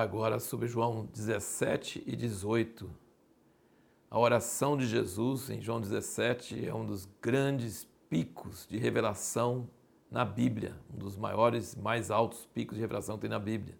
falar 0.00 0.02
agora 0.02 0.40
sobre 0.40 0.66
João 0.66 1.06
17 1.12 2.02
e 2.06 2.16
18. 2.16 2.90
A 4.10 4.18
oração 4.18 4.76
de 4.76 4.86
Jesus 4.86 5.50
em 5.50 5.60
João 5.60 5.80
17 5.80 6.66
é 6.66 6.74
um 6.74 6.86
dos 6.86 7.06
grandes 7.20 7.86
picos 8.08 8.66
de 8.66 8.78
revelação 8.78 9.68
na 10.10 10.24
Bíblia, 10.24 10.74
um 10.92 10.98
dos 10.98 11.16
maiores, 11.16 11.74
mais 11.76 12.10
altos 12.10 12.46
picos 12.46 12.76
de 12.76 12.80
revelação 12.80 13.16
que 13.16 13.22
tem 13.22 13.30
na 13.30 13.38
Bíblia. 13.38 13.76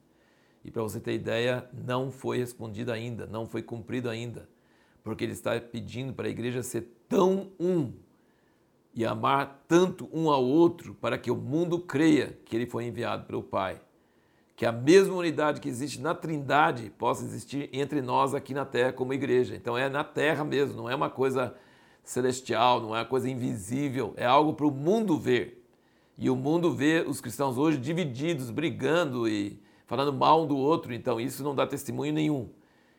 E 0.64 0.70
para 0.70 0.82
você 0.82 1.00
ter 1.00 1.14
ideia, 1.14 1.68
não 1.72 2.10
foi 2.10 2.38
respondido 2.38 2.92
ainda, 2.92 3.26
não 3.26 3.46
foi 3.46 3.62
cumprido 3.62 4.10
ainda, 4.10 4.48
porque 5.02 5.24
ele 5.24 5.32
está 5.32 5.58
pedindo 5.58 6.12
para 6.12 6.26
a 6.26 6.30
igreja 6.30 6.62
ser 6.62 6.86
tão 7.08 7.50
um 7.58 7.92
e 8.94 9.06
amar 9.06 9.64
tanto 9.66 10.08
um 10.12 10.28
ao 10.30 10.44
outro 10.44 10.94
para 10.94 11.16
que 11.16 11.30
o 11.30 11.36
mundo 11.36 11.78
creia 11.80 12.38
que 12.44 12.54
ele 12.54 12.66
foi 12.66 12.84
enviado 12.84 13.24
pelo 13.24 13.42
Pai. 13.42 13.80
Que 14.60 14.66
a 14.66 14.72
mesma 14.72 15.14
unidade 15.14 15.58
que 15.58 15.70
existe 15.70 16.02
na 16.02 16.14
Trindade 16.14 16.90
possa 16.98 17.24
existir 17.24 17.70
entre 17.72 18.02
nós 18.02 18.34
aqui 18.34 18.52
na 18.52 18.66
terra 18.66 18.92
como 18.92 19.14
igreja. 19.14 19.56
Então 19.56 19.74
é 19.74 19.88
na 19.88 20.04
terra 20.04 20.44
mesmo, 20.44 20.76
não 20.76 20.90
é 20.90 20.94
uma 20.94 21.08
coisa 21.08 21.54
celestial, 22.04 22.78
não 22.78 22.94
é 22.94 22.98
uma 22.98 23.06
coisa 23.06 23.30
invisível, 23.30 24.12
é 24.18 24.26
algo 24.26 24.52
para 24.52 24.66
o 24.66 24.70
mundo 24.70 25.18
ver. 25.18 25.64
E 26.18 26.28
o 26.28 26.36
mundo 26.36 26.74
vê 26.74 27.02
os 27.08 27.22
cristãos 27.22 27.56
hoje 27.56 27.78
divididos, 27.78 28.50
brigando 28.50 29.26
e 29.26 29.58
falando 29.86 30.12
mal 30.12 30.42
um 30.42 30.46
do 30.46 30.58
outro, 30.58 30.92
então 30.92 31.18
isso 31.18 31.42
não 31.42 31.54
dá 31.54 31.66
testemunho 31.66 32.12
nenhum. 32.12 32.50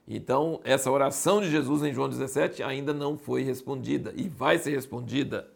Então, 0.07 0.59
essa 0.63 0.89
oração 0.89 1.41
de 1.41 1.51
Jesus 1.51 1.83
em 1.83 1.93
João 1.93 2.09
17 2.09 2.63
ainda 2.63 2.91
não 2.91 3.19
foi 3.19 3.43
respondida 3.43 4.11
e 4.15 4.27
vai 4.27 4.57
ser 4.57 4.71
respondida. 4.71 5.47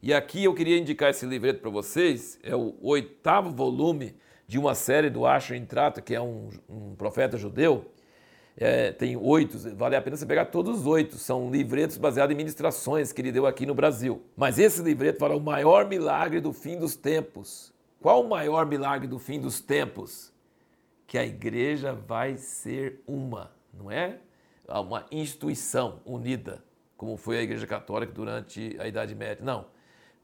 E 0.00 0.14
aqui 0.14 0.44
eu 0.44 0.54
queria 0.54 0.78
indicar 0.78 1.10
esse 1.10 1.26
livreto 1.26 1.60
para 1.60 1.70
vocês, 1.70 2.38
é 2.40 2.54
o 2.54 2.76
oitavo 2.80 3.50
volume 3.50 4.14
de 4.50 4.58
uma 4.58 4.74
série 4.74 5.08
do 5.08 5.24
Asher 5.24 5.56
Intrato, 5.56 6.02
que 6.02 6.14
é 6.14 6.20
um, 6.20 6.48
um 6.68 6.94
profeta 6.96 7.38
judeu. 7.38 7.84
É, 8.56 8.90
tem 8.90 9.16
oito, 9.16 9.56
vale 9.76 9.94
a 9.94 10.02
pena 10.02 10.16
você 10.16 10.26
pegar 10.26 10.46
todos 10.46 10.80
os 10.80 10.86
oito. 10.86 11.16
São 11.16 11.50
livretos 11.50 11.96
baseados 11.96 12.34
em 12.34 12.36
ministrações 12.36 13.12
que 13.12 13.20
ele 13.22 13.30
deu 13.30 13.46
aqui 13.46 13.64
no 13.64 13.74
Brasil. 13.74 14.22
Mas 14.36 14.58
esse 14.58 14.82
livreto 14.82 15.20
fala 15.20 15.36
o 15.36 15.40
maior 15.40 15.86
milagre 15.86 16.40
do 16.40 16.52
fim 16.52 16.76
dos 16.76 16.96
tempos. 16.96 17.72
Qual 18.00 18.24
o 18.24 18.28
maior 18.28 18.66
milagre 18.66 19.06
do 19.06 19.20
fim 19.20 19.40
dos 19.40 19.60
tempos? 19.60 20.32
que 21.10 21.18
a 21.18 21.26
igreja 21.26 21.92
vai 21.92 22.36
ser 22.36 23.02
uma, 23.04 23.50
não 23.74 23.90
é 23.90 24.20
uma 24.68 25.04
instituição 25.10 26.00
unida, 26.04 26.62
como 26.96 27.16
foi 27.16 27.38
a 27.38 27.42
igreja 27.42 27.66
católica 27.66 28.12
durante 28.12 28.76
a 28.78 28.86
Idade 28.86 29.12
Média. 29.16 29.44
Não. 29.44 29.66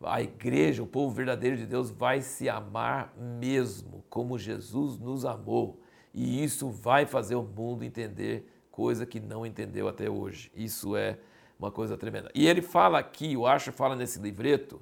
A 0.03 0.21
igreja, 0.21 0.83
o 0.83 0.87
povo 0.87 1.15
verdadeiro 1.15 1.57
de 1.57 1.67
Deus, 1.67 1.91
vai 1.91 2.21
se 2.21 2.49
amar 2.49 3.15
mesmo, 3.17 4.05
como 4.11 4.39
Jesus 4.39 4.99
nos 4.99 5.25
amou. 5.25 5.81
E 6.13 6.43
isso 6.43 6.71
vai 6.71 7.07
fazer 7.07 7.35
o 7.35 7.43
mundo 7.43 7.85
entender 7.85 8.51
coisa 8.71 9.07
que 9.07 9.19
não 9.19 9.47
entendeu 9.47 9.89
até 9.89 10.11
hoje. 10.11 10.53
Isso 10.55 10.95
é 10.95 11.19
uma 11.59 11.71
coisa 11.71 11.97
tremenda. 11.97 12.31
E 12.35 12.47
ele 12.47 12.61
fala 12.61 12.99
aqui, 12.99 13.37
o 13.37 13.47
Asher 13.47 13.73
fala 13.73 13.97
nesse 13.97 14.19
livreto, 14.19 14.81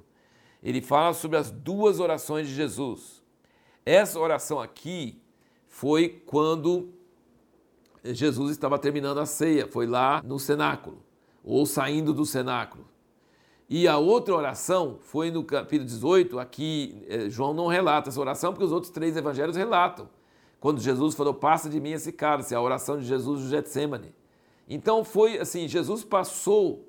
ele 0.61 0.81
fala 0.81 1.13
sobre 1.13 1.37
as 1.37 1.49
duas 1.49 1.99
orações 1.99 2.47
de 2.47 2.53
Jesus. 2.53 3.23
Essa 3.85 4.19
oração 4.19 4.59
aqui 4.59 5.21
foi 5.67 6.21
quando 6.25 6.93
Jesus 8.03 8.51
estava 8.51 8.77
terminando 8.77 9.19
a 9.19 9.25
ceia, 9.25 9.67
foi 9.67 9.87
lá 9.87 10.21
no 10.23 10.39
cenáculo, 10.39 11.03
ou 11.43 11.65
saindo 11.65 12.13
do 12.13 12.25
cenáculo. 12.25 12.85
E 13.67 13.87
a 13.87 13.97
outra 13.97 14.35
oração 14.35 14.99
foi 15.01 15.31
no 15.31 15.43
capítulo 15.43 15.85
18, 15.85 16.37
aqui 16.37 17.03
eh, 17.07 17.29
João 17.29 17.53
não 17.53 17.65
relata 17.65 18.09
essa 18.09 18.19
oração, 18.19 18.53
porque 18.53 18.63
os 18.63 18.71
outros 18.71 18.91
três 18.91 19.17
evangelhos 19.17 19.55
relatam. 19.55 20.07
Quando 20.59 20.79
Jesus 20.79 21.15
falou, 21.15 21.33
passa 21.33 21.67
de 21.67 21.79
mim 21.79 21.91
esse 21.91 22.11
cálice, 22.11 22.53
a 22.53 22.61
oração 22.61 22.99
de 22.99 23.05
Jesus 23.05 23.41
no 23.41 23.49
Getsemane. 23.49 24.13
Então 24.69 25.03
foi 25.03 25.39
assim, 25.39 25.67
Jesus 25.67 26.03
passou, 26.03 26.87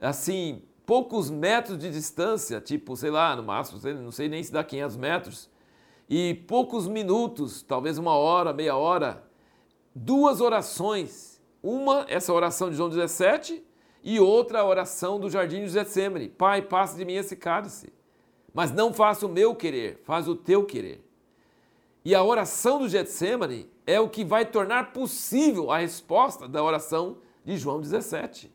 assim, 0.00 0.62
poucos 0.86 1.28
metros 1.28 1.76
de 1.78 1.90
distância, 1.90 2.58
tipo, 2.58 2.96
sei 2.96 3.10
lá, 3.10 3.36
no 3.36 3.42
máximo, 3.42 3.78
não 4.00 4.10
sei 4.10 4.28
nem 4.30 4.42
se 4.42 4.50
dá 4.50 4.64
500 4.64 4.96
metros, 4.96 5.50
e 6.08 6.34
poucos 6.46 6.88
minutos, 6.88 7.62
talvez 7.62 7.98
uma 7.98 8.12
hora, 8.14 8.54
meia 8.54 8.74
hora, 8.76 9.22
duas 9.94 10.40
orações. 10.40 11.38
Uma, 11.62 12.06
essa 12.08 12.32
oração 12.32 12.70
de 12.70 12.76
João 12.76 12.88
17, 12.88 13.62
e 14.02 14.20
outra 14.20 14.64
oração 14.64 15.18
do 15.18 15.28
jardim 15.28 15.64
de 15.64 15.68
Getsemane. 15.68 16.28
Pai, 16.28 16.62
passa 16.62 16.96
de 16.96 17.04
mim 17.04 17.14
esse 17.14 17.36
cálice. 17.36 17.92
Mas 18.54 18.72
não 18.72 18.92
faça 18.92 19.26
o 19.26 19.28
meu 19.28 19.54
querer, 19.54 20.00
faz 20.04 20.26
o 20.26 20.34
teu 20.34 20.64
querer. 20.64 21.04
E 22.04 22.14
a 22.14 22.22
oração 22.22 22.78
do 22.78 22.88
Getsemane 22.88 23.70
é 23.86 24.00
o 24.00 24.08
que 24.08 24.24
vai 24.24 24.44
tornar 24.44 24.92
possível 24.92 25.70
a 25.70 25.78
resposta 25.78 26.48
da 26.48 26.62
oração 26.62 27.18
de 27.44 27.56
João 27.56 27.80
17. 27.80 28.52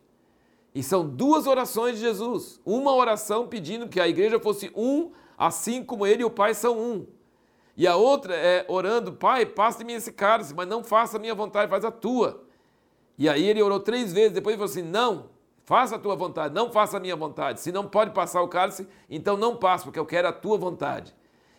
E 0.74 0.82
são 0.82 1.08
duas 1.08 1.46
orações 1.46 1.96
de 1.96 2.02
Jesus. 2.02 2.60
Uma 2.66 2.94
oração 2.96 3.48
pedindo 3.48 3.88
que 3.88 4.00
a 4.00 4.08
igreja 4.08 4.40
fosse 4.40 4.72
um, 4.76 5.12
assim 5.38 5.84
como 5.84 6.06
ele 6.06 6.24
e 6.24 6.26
o 6.26 6.32
Pai 6.32 6.54
são 6.54 6.80
um. 6.80 7.06
E 7.76 7.88
a 7.88 7.96
outra 7.96 8.36
é 8.36 8.66
orando, 8.68 9.14
Pai, 9.14 9.46
passa 9.46 9.80
de 9.80 9.86
mim 9.86 9.94
esse 9.94 10.12
cálice, 10.12 10.54
mas 10.54 10.68
não 10.68 10.84
faça 10.84 11.18
a 11.18 11.20
minha 11.20 11.36
vontade, 11.36 11.70
faz 11.70 11.84
a 11.84 11.92
tua. 11.92 12.44
E 13.18 13.30
aí 13.30 13.44
ele 13.44 13.62
orou 13.62 13.80
três 13.80 14.12
vezes, 14.12 14.32
depois 14.32 14.54
ele 14.54 14.60
falou 14.60 14.72
assim: 14.72 14.90
Não, 14.90 15.30
faça 15.66 15.96
a 15.96 16.00
tua 16.00 16.16
vontade, 16.16 16.54
não 16.54 16.72
faça 16.72 16.98
a 16.98 17.00
minha 17.00 17.16
vontade. 17.16 17.62
Se 17.62 17.72
não 17.72 17.88
pode 17.88 18.12
passar 18.12 18.42
o 18.42 18.48
cálice, 18.48 18.88
então 19.10 19.38
não 19.38 19.56
passe, 19.56 19.84
porque 19.84 20.00
eu 20.00 20.06
quero 20.06 20.28
a 20.28 20.34
tua 20.34 20.58
vontade. 20.58 21.14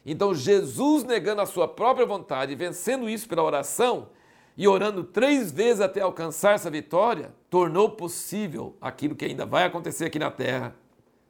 Então 0.05 0.35
Jesus 0.35 1.05
negando 1.05 1.41
a 1.41 1.47
sua 1.47 1.67
própria 1.67 2.07
vontade, 2.07 2.55
vencendo 2.55 3.09
isso 3.09 3.29
pela 3.29 3.43
oração 3.43 4.09
e 4.57 4.69
orando 4.69 5.03
três 5.03 5.51
vezes 5.51 5.81
até 5.81 6.01
alcançar 6.01 6.55
essa 6.55 6.71
vitória, 6.71 7.35
tornou 7.51 7.91
possível 7.91 8.77
aquilo 8.81 9.17
que 9.17 9.25
ainda 9.25 9.45
vai 9.45 9.65
acontecer 9.65 10.05
aqui 10.05 10.19
na 10.19 10.31
terra, 10.31 10.77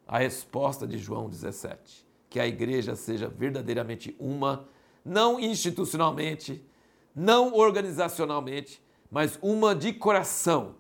a 0.07 0.19
resposta 0.19 0.87
de 0.87 0.99
João 0.99 1.29
17. 1.29 2.05
Que 2.29 2.39
a 2.41 2.47
igreja 2.47 2.95
seja 2.97 3.29
verdadeiramente 3.29 4.15
uma 4.19 4.69
não 5.05 5.39
institucionalmente, 5.39 6.65
não 7.15 7.55
organizacionalmente, 7.55 8.83
mas 9.11 9.39
uma 9.41 9.75
de 9.75 9.93
coração, 9.93 10.75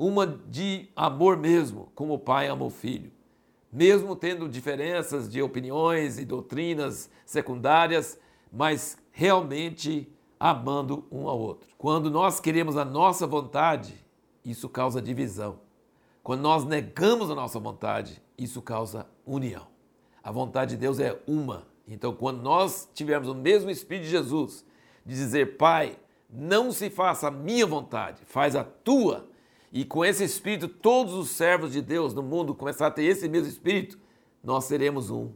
uma 0.00 0.26
de 0.26 0.88
amor 0.96 1.36
mesmo, 1.36 1.92
como 1.94 2.14
o 2.14 2.18
pai 2.18 2.48
ama 2.48 2.64
o 2.64 2.70
filho. 2.70 3.12
Mesmo 3.70 4.16
tendo 4.16 4.48
diferenças 4.48 5.30
de 5.30 5.42
opiniões 5.42 6.18
e 6.18 6.24
doutrinas 6.24 7.10
secundárias, 7.26 8.18
mas 8.50 8.96
realmente 9.12 10.10
amando 10.38 11.04
um 11.12 11.28
ao 11.28 11.38
outro. 11.38 11.68
Quando 11.76 12.10
nós 12.10 12.40
queremos 12.40 12.76
a 12.76 12.84
nossa 12.84 13.26
vontade, 13.26 13.94
isso 14.44 14.68
causa 14.68 15.02
divisão. 15.02 15.60
Quando 16.22 16.40
nós 16.40 16.64
negamos 16.64 17.30
a 17.30 17.34
nossa 17.34 17.60
vontade, 17.60 18.22
isso 18.38 18.62
causa 18.62 19.06
união. 19.26 19.66
A 20.22 20.32
vontade 20.32 20.72
de 20.72 20.76
Deus 20.78 20.98
é 20.98 21.20
uma, 21.26 21.66
então, 21.86 22.14
quando 22.14 22.40
nós 22.40 22.88
tivermos 22.94 23.28
o 23.28 23.34
mesmo 23.34 23.68
Espírito 23.68 24.04
de 24.04 24.10
Jesus, 24.10 24.64
de 25.04 25.14
dizer, 25.14 25.56
Pai, 25.56 25.98
não 26.28 26.70
se 26.70 26.88
faça 26.88 27.26
a 27.26 27.30
minha 27.32 27.66
vontade, 27.66 28.24
faz 28.24 28.54
a 28.54 28.62
tua, 28.62 29.28
e 29.72 29.84
com 29.84 30.04
esse 30.04 30.24
Espírito 30.24 30.68
todos 30.68 31.14
os 31.14 31.30
servos 31.30 31.72
de 31.72 31.80
Deus 31.80 32.12
no 32.12 32.22
mundo 32.22 32.54
começar 32.54 32.88
a 32.88 32.90
ter 32.90 33.04
esse 33.04 33.28
mesmo 33.28 33.48
Espírito, 33.48 33.98
nós 34.42 34.64
seremos 34.64 35.10
um, 35.10 35.32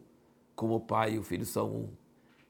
como 0.56 0.76
o 0.76 0.80
Pai 0.80 1.14
e 1.14 1.18
o 1.18 1.22
Filho 1.22 1.44
são 1.44 1.70
um. 1.70 1.88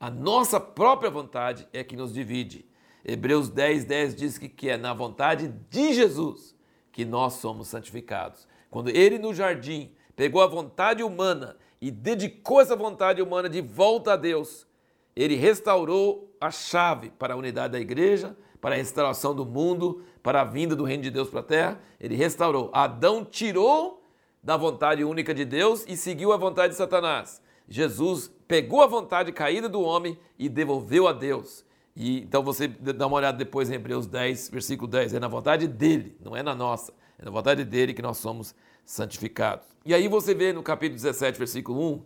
A 0.01 0.11
nossa 0.11 0.59
própria 0.59 1.11
vontade 1.11 1.69
é 1.73 1.83
que 1.85 1.97
nos 1.97 2.13
divide. 2.13 2.65
Hebreus 3.05 3.49
10, 3.49 3.85
10 3.85 4.15
diz 4.15 4.39
que, 4.39 4.49
que 4.49 4.71
é 4.71 4.77
na 4.77 4.95
vontade 4.95 5.49
de 5.69 5.93
Jesus 5.93 6.55
que 6.91 7.05
nós 7.05 7.35
somos 7.35 7.69
santificados. 7.69 8.47
Quando 8.71 8.89
ele 8.89 9.19
no 9.19 9.35
jardim 9.35 9.93
pegou 10.17 10.41
a 10.41 10.47
vontade 10.47 11.03
humana 11.03 11.57
e 11.81 11.91
dedicou 11.91 12.61
essa 12.61 12.75
vontade 12.75 13.21
humana 13.21 13.49
de 13.49 13.61
volta 13.61 14.15
a 14.15 14.17
Deus, 14.17 14.67
ele 15.15 15.35
restaurou 15.35 16.35
a 16.41 16.51
chave 16.51 17.11
para 17.11 17.35
a 17.35 17.37
unidade 17.37 17.73
da 17.73 17.81
igreja, 17.81 18.37
para 18.65 18.77
a 18.77 18.79
restauração 18.79 19.35
do 19.35 19.45
mundo, 19.45 20.03
para 20.23 20.41
a 20.41 20.45
vinda 20.45 20.75
do 20.75 20.85
reino 20.85 21.03
de 21.03 21.11
Deus 21.11 21.29
para 21.29 21.41
a 21.41 21.43
terra. 21.43 21.81
Ele 22.01 22.17
restaurou. 22.17 22.71
Adão 22.73 23.23
tirou 23.23 24.03
da 24.43 24.57
vontade 24.57 25.05
única 25.05 25.35
de 25.35 25.45
Deus 25.45 25.85
e 25.87 25.99
seguiu 25.99 26.33
a 26.33 26.39
vontade 26.39 26.73
de 26.73 26.79
Satanás. 26.79 27.43
Jesus 27.69 28.33
pegou 28.49 28.81
a 28.81 28.87
vontade 28.87 29.33
caída 29.33 29.69
do 29.69 29.83
homem 29.83 30.19
e 30.39 30.49
devolveu 30.49 31.07
a 31.07 31.13
Deus. 31.13 31.63
E, 31.95 32.21
então 32.21 32.43
você 32.43 32.67
dá 32.67 33.07
uma 33.07 33.19
olhada 33.19 33.37
depois 33.37 33.69
em 33.69 33.75
Hebreus 33.75 34.07
10, 34.07 34.49
versículo 34.49 34.91
10. 34.91 35.13
É 35.13 35.21
na 35.21 35.29
vontade 35.29 35.69
dele, 35.69 36.17
não 36.25 36.35
é 36.35 36.43
na 36.43 36.55
nossa. 36.55 36.91
É 37.19 37.25
na 37.27 37.31
vontade 37.31 37.67
dele 37.67 37.93
que 37.93 38.01
nós 38.01 38.17
somos 38.17 38.55
santificados. 38.83 39.67
E 39.85 39.93
aí 39.93 40.09
você 40.09 40.35
vê 40.35 40.55
no 40.55 40.63
capítulo 40.63 40.97
17, 40.97 41.37
versículo 41.37 41.97
1, 41.97 42.03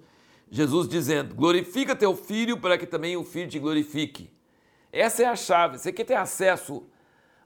Jesus 0.50 0.88
dizendo: 0.88 1.37
Glorifica 1.37 1.94
teu 1.94 2.16
filho 2.16 2.58
para 2.58 2.76
que 2.76 2.84
também 2.84 3.16
o 3.16 3.22
filho 3.22 3.49
te 3.49 3.60
glorifique. 3.60 4.37
Essa 4.98 5.22
é 5.22 5.26
a 5.26 5.36
chave. 5.36 5.78
Você 5.78 5.92
quer 5.92 6.02
ter 6.02 6.16
acesso 6.16 6.84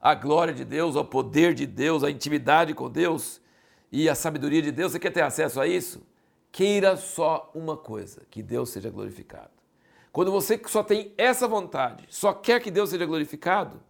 à 0.01 0.15
glória 0.15 0.55
de 0.55 0.65
Deus, 0.65 0.97
ao 0.97 1.05
poder 1.05 1.53
de 1.53 1.67
Deus, 1.67 2.03
à 2.03 2.11
intimidade 2.11 2.73
com 2.73 2.89
Deus 2.89 3.43
e 3.91 4.09
à 4.09 4.15
sabedoria 4.15 4.63
de 4.63 4.73
Deus? 4.73 4.93
Você 4.93 4.99
quer 4.99 5.11
ter 5.11 5.21
acesso 5.21 5.61
a 5.61 5.67
isso? 5.67 6.03
Queira 6.51 6.97
só 6.97 7.51
uma 7.55 7.77
coisa: 7.77 8.23
que 8.31 8.43
Deus 8.43 8.71
seja 8.71 8.89
glorificado. 8.89 9.51
Quando 10.11 10.33
você 10.33 10.59
só 10.67 10.83
tem 10.83 11.13
essa 11.19 11.47
vontade, 11.47 12.07
só 12.09 12.33
quer 12.33 12.59
que 12.59 12.71
Deus 12.71 12.89
seja 12.89 13.05
glorificado, 13.05 13.83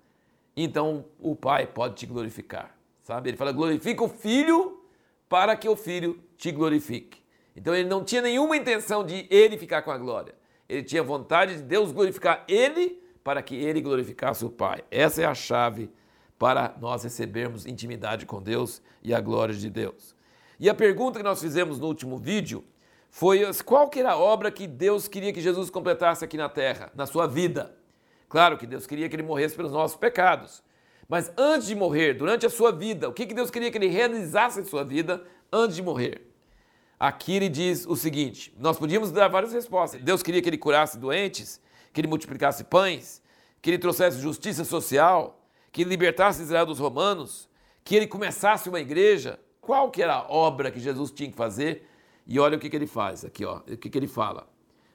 então 0.57 1.05
o 1.21 1.37
Pai 1.37 1.65
pode 1.65 1.95
te 1.95 2.05
glorificar. 2.05 2.77
Sabe? 3.01 3.31
Ele 3.31 3.37
fala: 3.37 3.53
glorifica 3.53 4.03
o 4.03 4.09
Filho 4.09 4.83
para 5.29 5.55
que 5.55 5.69
o 5.69 5.77
Filho 5.77 6.21
te 6.37 6.51
glorifique. 6.51 7.23
Então 7.55 7.73
ele 7.73 7.89
não 7.89 8.03
tinha 8.03 8.23
nenhuma 8.23 8.57
intenção 8.57 9.07
de 9.07 9.25
ele 9.31 9.57
ficar 9.57 9.83
com 9.83 9.93
a 9.93 9.99
glória. 9.99 10.35
Ele 10.69 10.83
tinha 10.83 11.03
vontade 11.03 11.59
de 11.59 11.63
Deus 11.63 11.93
glorificar 11.93 12.45
ele 12.49 13.02
para 13.23 13.43
que 13.43 13.55
ele 13.55 13.81
glorificasse 13.81 14.45
o 14.45 14.51
Pai. 14.51 14.83
Essa 14.91 15.23
é 15.23 15.25
a 15.25 15.35
chave 15.35 15.91
para 16.39 16.75
nós 16.81 17.05
recebermos 17.05 17.67
intimidade 17.67 18.27
com 18.27 18.43
Deus 18.43 18.83
e 19.03 19.15
a 19.15 19.21
glória 19.21 19.55
de 19.55 19.71
Deus. 19.71 20.15
E 20.59 20.69
a 20.69 20.75
pergunta 20.75 21.19
que 21.19 21.25
nós 21.25 21.41
fizemos 21.41 21.79
no 21.79 21.87
último 21.87 22.19
vídeo 22.19 22.65
foi 23.11 23.41
qual 23.65 23.89
que 23.89 24.01
era 24.01 24.13
a 24.13 24.17
obra 24.17 24.51
que 24.51 24.67
Deus 24.67 25.07
queria 25.07 25.33
que 25.33 25.41
Jesus 25.41 25.71
completasse 25.71 26.25
aqui 26.25 26.37
na 26.37 26.49
terra, 26.49 26.91
na 26.95 27.07
sua 27.07 27.27
vida. 27.27 27.77
Claro 28.29 28.57
que 28.57 28.67
Deus 28.67 28.87
queria 28.87 29.09
que 29.09 29.15
ele 29.15 29.23
morresse 29.23 29.55
pelos 29.55 29.73
nossos 29.73 29.97
pecados. 29.97 30.63
Mas 31.09 31.31
antes 31.37 31.69
de 31.69 31.75
morrer, 31.75 32.15
durante 32.15 32.47
a 32.47 32.51
sua 32.51 32.73
vida, 32.73 33.09
o 33.09 33.13
que 33.13 33.27
Deus 33.27 33.51
queria 33.51 33.71
que 33.71 33.77
ele 33.77 33.89
realizasse 33.89 34.61
em 34.61 34.65
sua 34.65 34.83
vida 34.83 35.23
antes 35.53 35.77
de 35.77 35.83
morrer? 35.83 36.33
Aqui 36.99 37.35
ele 37.35 37.49
diz 37.49 37.85
o 37.87 37.95
seguinte: 37.95 38.55
nós 38.59 38.79
podíamos 38.79 39.13
dar 39.13 39.29
várias 39.29 39.53
respostas. 39.53 40.01
Deus 40.01 40.23
queria 40.23 40.41
que 40.41 40.49
ele 40.49 40.57
curasse 40.57 40.97
doentes, 40.97 41.61
que 41.93 42.01
ele 42.01 42.09
multiplicasse 42.09 42.65
pães, 42.65 43.23
que 43.61 43.71
ele 43.71 43.79
trouxesse 43.79 44.21
justiça 44.21 44.65
social, 44.65 45.41
que 45.71 45.83
ele 45.83 45.91
libertasse 45.91 46.43
Israel 46.43 46.67
dos 46.67 46.79
romanos, 46.79 47.49
que 47.85 47.95
ele 47.95 48.07
começasse 48.07 48.69
uma 48.69 48.81
igreja. 48.81 49.39
Qual 49.61 49.91
que 49.91 50.03
era 50.03 50.15
a 50.15 50.31
obra 50.31 50.71
que 50.71 50.81
Jesus 50.81 51.11
tinha 51.11 51.31
que 51.31 51.37
fazer? 51.37 51.89
E 52.27 52.39
olha 52.39 52.57
o 52.57 52.61
que, 52.61 52.71
que 52.71 52.77
ele 52.77 52.87
faz 52.87 53.25
aqui, 53.25 53.45
ó, 53.45 53.59
o 53.59 53.77
que, 53.77 53.91
que 53.91 53.99
ele 53.99 54.09
fala. 54.09 54.49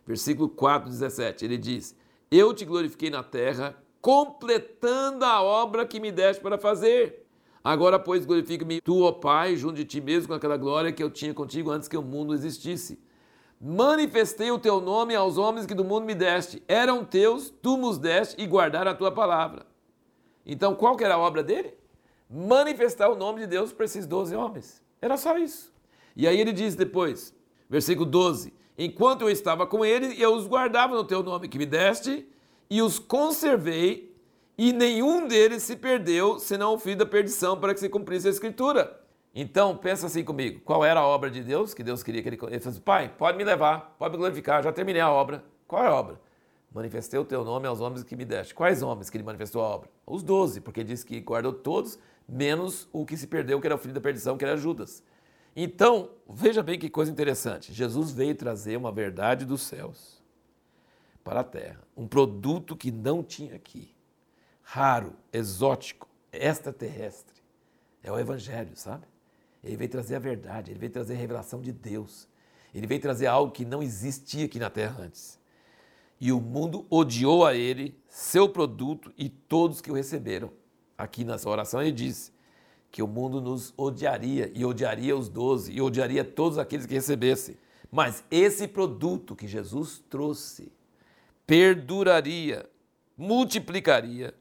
Versículo 0.06 0.50
4, 0.50 0.90
17, 0.90 1.46
ele 1.46 1.58
diz: 1.58 1.96
Eu 2.32 2.54
te 2.54 2.66
glorifiquei 2.66 3.10
na 3.10 3.24
terra, 3.24 3.76
completando 4.02 5.26
a 5.26 5.42
obra 5.42 5.86
que 5.86 6.00
me 6.00 6.12
deste 6.12 6.42
para 6.42 6.58
fazer. 6.58 7.26
Agora, 7.64 8.00
pois, 8.00 8.26
glorifica-me 8.26 8.80
tu, 8.80 9.04
ó 9.04 9.12
Pai, 9.12 9.58
junto 9.58 9.76
de 9.76 9.84
ti 9.84 10.00
mesmo 10.00 10.30
com 10.30 10.34
aquela 10.34 10.56
glória 10.56 10.92
que 10.92 11.04
eu 11.04 11.10
tinha 11.10 11.34
contigo 11.34 11.70
antes 11.70 11.90
que 11.90 11.98
o 11.98 12.02
mundo 12.02 12.34
existisse. 12.34 12.98
Manifestei 13.60 14.52
o 14.52 14.60
teu 14.60 14.80
nome 14.80 15.16
aos 15.16 15.38
homens 15.38 15.66
que 15.66 15.74
do 15.74 15.84
mundo 15.84 16.06
me 16.06 16.14
deste. 16.14 16.62
Eram 16.68 17.04
teus, 17.04 17.50
tu 17.50 17.76
nos 17.76 17.98
deste 17.98 18.42
e 18.42 18.46
guardaram 18.46 18.92
a 18.92 18.96
tua 18.96 19.12
palavra. 19.12 19.66
Então, 20.46 20.76
qual 20.76 20.96
que 20.96 21.04
era 21.04 21.16
a 21.16 21.20
obra 21.20 21.44
dele? 21.44 21.74
Manifestar 22.30 23.10
o 23.10 23.16
nome 23.16 23.42
de 23.42 23.48
Deus 23.48 23.74
para 23.74 23.86
esses 23.86 24.06
doze 24.06 24.36
homens. 24.36 24.84
Era 25.02 25.18
só 25.18 25.38
isso. 25.38 25.74
E 26.16 26.28
aí 26.28 26.40
ele 26.40 26.52
diz 26.52 26.76
depois, 26.76 27.34
versículo 27.70 28.10
12: 28.10 28.54
Enquanto 28.78 29.24
eu 29.24 29.30
estava 29.30 29.66
com 29.66 29.84
eles, 29.84 30.20
eu 30.20 30.34
os 30.34 30.48
guardava 30.48 30.96
no 30.96 31.04
teu 31.04 31.24
nome 31.24 31.48
que 31.48 31.58
me 31.58 31.66
deste 31.66 32.28
e 32.70 32.82
os 32.82 33.00
conservei 33.00 34.16
e 34.58 34.74
nenhum 34.74 35.28
deles 35.28 35.64
se 35.64 35.76
perdeu, 35.76 36.40
senão 36.40 36.74
o 36.74 36.80
filho 36.80 36.98
da 36.98 37.06
perdição, 37.06 37.60
para 37.60 37.74
que 37.74 37.80
se 37.80 37.90
cumprisse 37.90 38.28
a 38.28 38.32
escritura. 38.32 39.00
Então, 39.40 39.78
pensa 39.78 40.08
assim 40.08 40.24
comigo, 40.24 40.62
qual 40.62 40.84
era 40.84 41.00
a 41.00 41.06
obra 41.06 41.30
de 41.30 41.44
Deus, 41.44 41.72
que 41.72 41.84
Deus 41.84 42.02
queria 42.02 42.24
que 42.24 42.30
ele... 42.30 42.40
Ele 42.50 42.60
falou 42.60 42.82
pai, 42.82 43.08
pode 43.08 43.38
me 43.38 43.44
levar, 43.44 43.96
pode 44.00 44.14
me 44.14 44.18
glorificar, 44.18 44.64
já 44.64 44.72
terminei 44.72 45.00
a 45.00 45.12
obra. 45.12 45.44
Qual 45.68 45.84
é 45.84 45.88
a 45.88 45.94
obra? 45.94 46.20
Manifestei 46.74 47.20
o 47.20 47.24
teu 47.24 47.46
nome 47.46 47.68
aos 47.68 47.80
homens 47.80 48.04
que 48.04 48.16
me 48.16 48.26
deste. 48.26 48.56
Quais 48.56 48.82
homens 48.82 49.12
que 49.12 49.18
ele 49.18 49.24
manifestou 49.24 49.62
a 49.62 49.68
obra? 49.68 49.92
Os 50.08 50.24
doze, 50.24 50.60
porque 50.60 50.80
ele 50.80 50.90
disse 50.90 51.06
que 51.06 51.20
guardou 51.22 51.54
todos, 51.54 52.00
menos 52.28 52.90
o 52.92 53.06
que 53.06 53.16
se 53.16 53.28
perdeu, 53.28 53.62
que 53.62 53.68
era 53.68 53.76
o 53.76 53.78
filho 53.78 53.94
da 53.94 54.02
perdição, 54.02 54.40
que 54.40 54.44
era 54.44 54.58
Judas. 54.58 55.04
Então, 55.56 56.10
veja 56.28 56.64
bem 56.64 56.80
que 56.80 56.90
coisa 56.90 57.12
interessante. 57.12 57.72
Jesus 57.72 58.10
veio 58.10 58.34
trazer 58.34 58.76
uma 58.76 58.92
verdade 58.92 59.46
dos 59.46 59.62
céus 59.62 60.20
para 61.24 61.42
a 61.42 61.44
terra, 61.44 61.84
um 61.96 62.08
produto 62.08 62.76
que 62.76 62.90
não 62.90 63.22
tinha 63.22 63.56
aqui 63.56 63.96
raro, 64.64 65.14
exótico, 65.32 66.08
extraterrestre. 66.34 67.36
É 68.02 68.12
o 68.12 68.18
Evangelho, 68.18 68.72
sabe? 68.74 69.06
Ele 69.64 69.76
veio 69.76 69.90
trazer 69.90 70.16
a 70.16 70.20
verdade, 70.20 70.72
ele 70.72 70.80
veio 70.80 70.92
trazer 70.92 71.14
a 71.14 71.18
revelação 71.18 71.62
de 71.62 71.72
Deus. 71.72 72.28
Ele 72.74 72.88
veio 72.88 73.02
trazer 73.02 73.28
algo 73.28 73.52
que 73.52 73.66
não 73.66 73.82
existia 73.82 74.46
aqui 74.46 74.60
na 74.60 74.70
Terra 74.70 75.04
antes. 75.04 75.40
E 76.20 76.32
o 76.32 76.40
mundo 76.40 76.86
odiou 76.90 77.46
a 77.46 77.54
ele, 77.56 77.98
seu 78.08 78.50
produto 78.50 79.14
e 79.18 79.30
todos 79.30 79.82
que 79.82 79.92
o 79.92 79.96
receberam. 79.96 80.52
Aqui 80.98 81.24
nessa 81.24 81.50
oração 81.50 81.82
ele 81.82 81.92
disse 81.92 82.32
que 82.92 83.04
o 83.04 83.08
mundo 83.08 83.40
nos 83.40 83.74
odiaria, 83.78 84.52
e 84.56 84.66
odiaria 84.66 85.16
os 85.16 85.30
doze, 85.30 85.72
e 85.72 85.82
odiaria 85.82 86.24
todos 86.24 86.58
aqueles 86.58 86.86
que 86.86 86.94
recebessem. 86.94 87.58
Mas 87.92 88.24
esse 88.32 88.68
produto 88.68 89.36
que 89.36 89.48
Jesus 89.48 90.04
trouxe 90.10 90.72
perduraria, 91.46 92.68
multiplicaria 93.18 94.34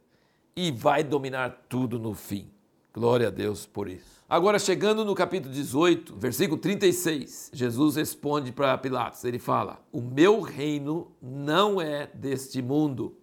e 0.55 0.73
vai 0.73 1.05
dominar 1.05 1.67
tudo 1.69 1.99
no 1.99 2.15
fim. 2.15 2.51
Glória 2.93 3.29
a 3.29 3.31
Deus 3.31 3.67
por 3.67 3.89
isso. 3.89 4.16
Agora, 4.29 4.59
chegando 4.59 5.05
no 5.05 5.15
capítulo 5.15 5.55
18, 5.55 6.17
versículo 6.17 6.61
36, 6.61 7.53
Jesus 7.55 7.95
responde 7.95 8.51
para 8.51 8.77
Pilatos: 8.77 9.23
ele 9.23 9.39
fala: 9.39 9.81
O 9.93 10.01
meu 10.01 10.41
reino 10.41 11.13
não 11.23 11.81
é 11.81 12.09
deste 12.13 12.61
mundo. 12.61 13.17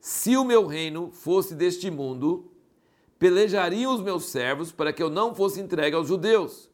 Se 0.00 0.38
o 0.38 0.44
meu 0.44 0.66
reino 0.66 1.10
fosse 1.12 1.54
deste 1.54 1.90
mundo, 1.90 2.50
pelejariam 3.18 3.94
os 3.94 4.00
meus 4.00 4.24
servos 4.24 4.72
para 4.72 4.90
que 4.90 5.02
eu 5.02 5.10
não 5.10 5.34
fosse 5.34 5.60
entregue 5.60 5.94
aos 5.94 6.08
judeus. 6.08 6.70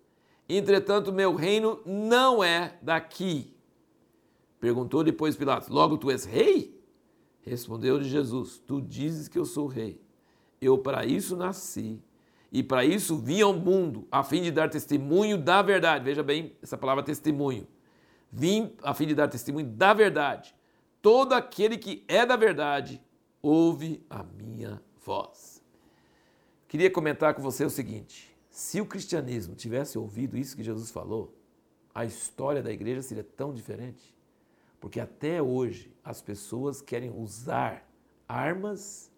Entretanto, 0.49 1.13
meu 1.13 1.35
reino 1.35 1.81
não 1.85 2.45
é 2.45 2.79
daqui. 2.81 3.57
Perguntou 4.61 5.03
depois 5.03 5.35
Pilatos: 5.35 5.69
Logo 5.69 5.99
tu 5.99 6.13
és 6.13 6.25
rei? 6.25 6.81
Respondeu-lhe 7.41 8.09
Jesus: 8.09 8.63
Tu 8.65 8.81
dizes 8.81 9.27
que 9.27 9.39
eu 9.39 9.45
sou 9.45 9.67
rei. 9.67 10.01
Eu 10.61 10.79
para 10.79 11.05
isso 11.05 11.35
nasci 11.35 12.01
e 12.55 12.63
para 12.63 12.85
isso 12.85 13.19
vim 13.19 13.41
ao 13.41 13.53
mundo, 13.53 14.07
a 14.13 14.23
fim 14.23 14.41
de 14.41 14.53
dar 14.53 14.71
testemunho 14.71 15.37
da 15.37 15.61
verdade. 15.61 16.05
Veja 16.05 16.23
bem 16.23 16.57
essa 16.63 16.79
palavra 16.79 17.03
testemunho. 17.03 17.67
Vim 18.31 18.77
a 18.81 18.95
fim 18.95 19.09
de 19.09 19.15
dar 19.17 19.27
testemunho 19.27 19.67
da 19.67 19.93
verdade. 19.93 20.55
Todo 21.03 21.33
aquele 21.33 21.77
que 21.77 22.05
é 22.07 22.25
da 22.25 22.37
verdade 22.37 23.03
ouve 23.43 24.07
a 24.09 24.23
minha 24.23 24.81
voz. 25.05 25.61
Queria 26.69 26.89
comentar 26.89 27.35
com 27.35 27.43
você 27.43 27.65
o 27.65 27.71
seguinte: 27.71 28.33
se 28.49 28.81
o 28.81 28.87
cristianismo 28.87 29.57
tivesse 29.57 29.99
ouvido 29.99 30.39
isso 30.39 30.55
que 30.55 30.63
Jesus 30.63 30.93
falou, 30.93 31.37
a 31.93 32.05
história 32.05 32.63
da 32.63 32.71
igreja 32.71 33.03
seria 33.03 33.25
tão 33.25 33.53
diferente. 33.53 34.15
Porque 34.79 35.01
até 35.01 35.43
hoje 35.43 35.93
as 36.05 36.23
pessoas 36.23 36.81
querem 36.81 37.11
usar 37.11 37.85
armas, 38.29 39.11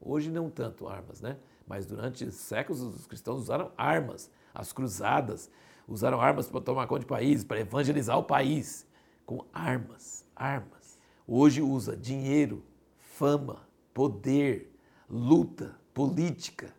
hoje 0.00 0.30
não 0.30 0.48
tanto 0.48 0.86
armas, 0.86 1.20
né? 1.20 1.36
Mas 1.66 1.86
durante 1.86 2.30
séculos 2.30 2.80
os 2.80 3.06
cristãos 3.06 3.42
usaram 3.42 3.72
armas, 3.76 4.30
as 4.54 4.72
cruzadas 4.72 5.50
usaram 5.88 6.20
armas 6.20 6.48
para 6.48 6.60
tomar 6.60 6.86
conta 6.86 7.00
de 7.00 7.06
países, 7.06 7.44
para 7.44 7.60
evangelizar 7.60 8.18
o 8.18 8.24
país 8.24 8.86
com 9.24 9.44
armas, 9.52 10.24
armas. 10.34 10.98
Hoje 11.26 11.60
usa 11.60 11.96
dinheiro, 11.96 12.64
fama, 12.98 13.66
poder, 13.92 14.72
luta, 15.10 15.76
política. 15.92 16.74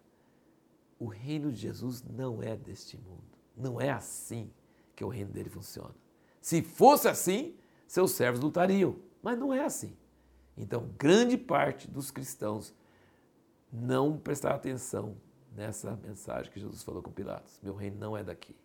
O 1.00 1.06
reino 1.06 1.51
de 1.51 1.60
Jesus 1.60 2.03
não 2.03 2.41
é 2.41 2.56
deste 2.56 2.98
mundo. 2.98 3.24
Não 3.56 3.79
é 3.82 3.89
assim 3.89 4.50
que 4.96 5.03
o 5.03 5.10
reino 5.10 5.32
dele 5.32 5.50
funciona. 5.50 5.94
Se 6.41 6.62
fosse 6.62 7.08
assim, 7.08 7.56
seus 7.88 8.12
servos 8.12 8.41
lutariam. 8.41 8.96
Mas 9.22 9.38
não 9.38 9.53
é 9.53 9.63
assim. 9.63 9.96
Então, 10.58 10.89
grande 10.98 11.38
parte 11.38 11.88
dos 11.88 12.10
cristãos 12.10 12.74
não 13.71 14.17
prestaram 14.17 14.55
atenção 14.55 15.17
nessa 15.55 15.95
mensagem 15.95 16.51
que 16.51 16.59
Jesus 16.59 16.83
falou 16.83 17.01
com 17.01 17.12
Pilatos. 17.12 17.59
Meu 17.63 17.75
reino 17.75 17.97
não 17.97 18.15
é 18.15 18.24
daqui. 18.24 18.55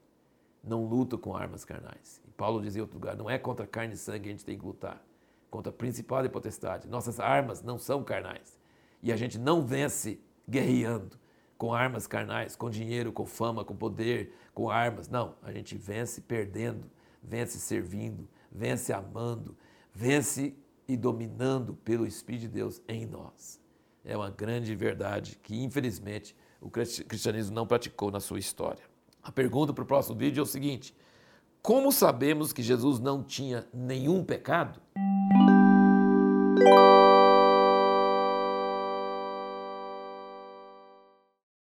Não 0.63 0.85
luto 0.85 1.19
com 1.19 1.35
armas 1.35 1.65
carnais. 1.65 2.21
E 2.27 2.31
Paulo 2.31 2.61
dizia 2.61 2.81
em 2.81 2.83
outro 2.83 2.99
lugar: 2.99 3.17
não 3.17 3.29
é 3.29 3.39
contra 3.39 3.67
carne 3.67 3.95
e 3.95 3.97
sangue 3.97 4.21
que 4.21 4.29
a 4.29 4.33
gente 4.33 4.45
tem 4.45 4.59
que 4.59 4.65
lutar, 4.65 5.03
contra 5.51 5.73
principal 5.73 6.25
e 6.25 6.29
potestade. 6.29 6.87
Nossas 6.87 7.19
armas 7.19 7.63
não 7.63 7.79
são 7.79 8.05
carnais. 8.05 8.61
E 9.03 9.11
a 9.11 9.17
gente 9.17 9.39
não 9.39 9.67
vence 9.67 10.21
guerreando 10.49 11.19
com 11.59 11.73
armas 11.73 12.07
carnais, 12.07 12.57
com 12.57 12.69
dinheiro, 12.69 13.13
com 13.13 13.25
fama, 13.25 13.65
com 13.65 13.75
poder, 13.75 14.35
com 14.55 14.69
armas. 14.69 15.09
Não, 15.09 15.35
a 15.43 15.53
gente 15.53 15.77
vence 15.77 16.21
perdendo, 16.21 16.91
vence 17.23 17.59
servindo, 17.59 18.29
vence 18.51 18.93
amando, 18.93 19.57
vence 19.93 20.57
e 20.87 20.97
dominando 20.97 21.75
pelo 21.75 22.07
Espírito 22.07 22.43
de 22.43 22.49
Deus 22.49 22.83
em 22.89 23.07
nós. 23.07 23.62
É 24.05 24.17
uma 24.17 24.31
grande 24.31 24.75
verdade 24.75 25.39
que, 25.43 25.63
infelizmente, 25.63 26.35
o 26.61 26.71
cristianismo 26.71 27.55
não 27.55 27.67
praticou 27.67 28.11
na 28.11 28.21
sua 28.21 28.39
história. 28.39 28.83
A 29.23 29.31
pergunta 29.31 29.73
para 29.73 29.85
o 29.85 29.87
próximo 29.87 30.17
vídeo 30.17 30.41
é 30.41 30.43
o 30.43 30.47
seguinte: 30.47 30.95
como 31.63 31.93
sabemos 31.93 32.53
que 32.53 32.63
Jesus 32.63 32.99
não 32.99 33.23
tinha 33.23 33.67
nenhum 33.73 34.25
pecado? 34.25 34.81